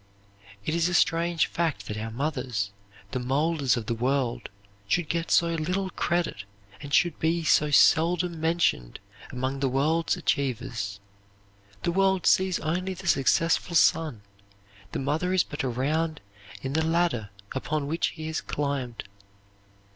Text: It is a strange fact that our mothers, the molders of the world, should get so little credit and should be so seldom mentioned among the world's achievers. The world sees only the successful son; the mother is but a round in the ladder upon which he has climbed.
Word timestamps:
It 0.65 0.73
is 0.73 0.89
a 0.89 0.95
strange 0.95 1.45
fact 1.45 1.85
that 1.85 1.95
our 1.95 2.09
mothers, 2.09 2.71
the 3.11 3.19
molders 3.19 3.77
of 3.77 3.85
the 3.85 3.93
world, 3.93 4.49
should 4.87 5.07
get 5.07 5.29
so 5.29 5.53
little 5.53 5.91
credit 5.91 6.43
and 6.81 6.91
should 6.91 7.19
be 7.19 7.43
so 7.43 7.69
seldom 7.69 8.39
mentioned 8.41 8.99
among 9.31 9.59
the 9.59 9.69
world's 9.69 10.17
achievers. 10.17 10.99
The 11.83 11.91
world 11.91 12.25
sees 12.25 12.59
only 12.61 12.95
the 12.95 13.05
successful 13.05 13.75
son; 13.75 14.23
the 14.91 14.97
mother 14.97 15.33
is 15.33 15.43
but 15.43 15.61
a 15.61 15.69
round 15.69 16.19
in 16.63 16.73
the 16.73 16.83
ladder 16.83 17.29
upon 17.51 17.85
which 17.85 18.07
he 18.07 18.25
has 18.25 18.41
climbed. 18.41 19.03